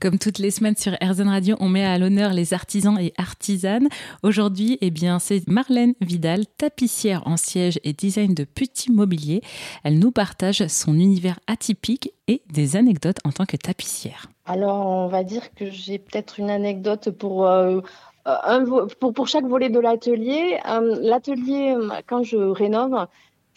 [0.00, 3.88] Comme toutes les semaines sur RZN Radio, on met à l'honneur les artisans et artisanes.
[4.22, 9.40] Aujourd'hui, eh bien, c'est Marlène Vidal, tapissière en siège et design de petits mobiliers.
[9.82, 14.26] Elle nous partage son univers atypique et des anecdotes en tant que tapissière.
[14.46, 17.80] Alors, on va dire que j'ai peut-être une anecdote pour euh,
[19.26, 20.60] chaque volet de l'atelier.
[20.70, 21.74] Euh, l'atelier,
[22.06, 23.08] quand je rénove,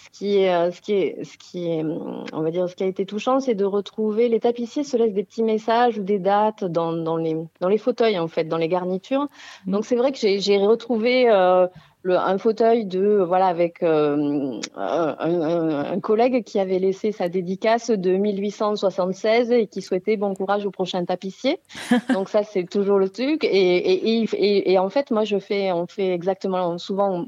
[0.04, 2.84] ce qui est, euh, ce qui est, ce qui est, on va dire, ce qui
[2.84, 6.18] a été touchant, c'est de retrouver les tapissiers se laissent des petits messages ou des
[6.18, 9.28] dates dans, dans les, dans les fauteuils en fait, dans les garnitures.
[9.66, 9.72] Mmh.
[9.72, 11.68] Donc c'est vrai que j'ai retrouvé euh,
[12.04, 17.30] le, un fauteuil de voilà avec euh, un, un, un, collègue qui avait laissé sa
[17.30, 21.60] dédicace de 1876 et qui souhaitait bon courage au prochain tapissier.
[22.14, 23.44] Donc ça c'est toujours le truc.
[23.44, 27.28] Et, et, et, et, en fait moi je fais, on fait exactement souvent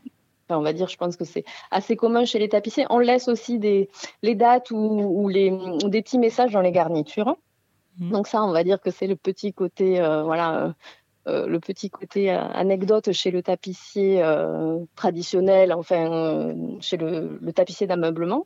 [0.57, 2.85] on va dire, je pense que c'est assez commun chez les tapissiers.
[2.89, 3.89] On laisse aussi des,
[4.21, 5.52] les dates ou, les,
[5.85, 7.35] des petits messages dans les garnitures.
[7.99, 8.11] Mmh.
[8.11, 10.73] Donc ça, on va dire que c'est le petit côté, euh, voilà, euh,
[11.27, 14.22] euh, le petit côté anecdote chez le tapissier
[14.95, 18.45] traditionnel, enfin, chez le, le tapissier d'ameublement.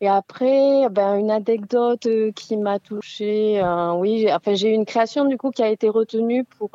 [0.00, 3.62] Et après, ben, une anecdote qui m'a touchée,
[3.96, 6.70] oui, enfin, j'ai eu une création du coup qui a été retenue pour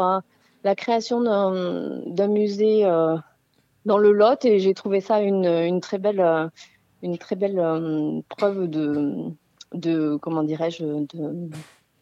[0.63, 2.85] la création d'un musée
[3.86, 6.47] dans le Lot et j'ai trouvé ça une, une, très belle, euh,
[7.02, 9.14] une très belle euh, preuve de,
[9.73, 11.50] de comment dirais-je, de,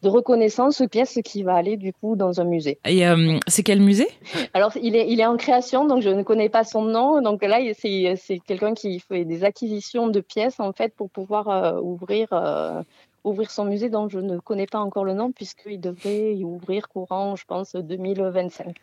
[0.03, 2.78] de reconnaissance, pièce qui va aller du coup dans un musée.
[2.86, 4.09] Et euh, c'est quel musée?
[4.53, 7.22] Alors il est, il est en création, donc je ne connais pas son nom.
[7.22, 11.47] Donc là, c'est, c'est quelqu'un qui fait des acquisitions de pièces en fait pour pouvoir
[11.50, 12.81] euh, ouvrir euh,
[13.23, 16.88] ouvrir son musée dont je ne connais pas encore le nom puisqu'il devrait y ouvrir
[16.88, 18.75] courant, je pense, 2025.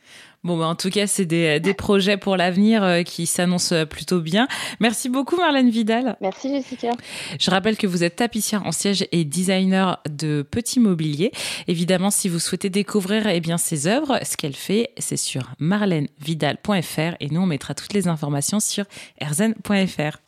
[0.44, 4.20] Bon, bah en tout cas, c'est des, des, projets pour l'avenir euh, qui s'annoncent plutôt
[4.20, 4.48] bien.
[4.80, 6.16] Merci beaucoup, Marlène Vidal.
[6.20, 6.91] Merci, Jessica.
[7.38, 11.33] Je rappelle que vous êtes tapissière en siège et designer de petits mobiliers.
[11.68, 17.16] Évidemment, si vous souhaitez découvrir eh bien, ses œuvres, ce qu'elle fait, c'est sur marlenevidal.fr
[17.20, 18.84] et nous, on mettra toutes les informations sur
[19.18, 20.18] erzen.fr.